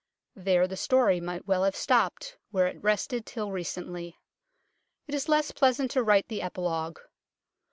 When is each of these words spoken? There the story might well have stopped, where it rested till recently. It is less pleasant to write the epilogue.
There 0.35 0.67
the 0.67 0.77
story 0.77 1.21
might 1.21 1.45
well 1.47 1.63
have 1.63 1.75
stopped, 1.75 2.39
where 2.49 2.65
it 2.65 2.81
rested 2.81 3.23
till 3.23 3.51
recently. 3.51 4.17
It 5.05 5.13
is 5.13 5.29
less 5.29 5.51
pleasant 5.51 5.91
to 5.91 6.01
write 6.01 6.27
the 6.27 6.41
epilogue. 6.41 6.97